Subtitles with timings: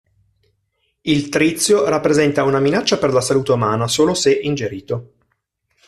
[1.01, 5.13] Il trizio rappresenta una minaccia per la salute umana solo se ingerito.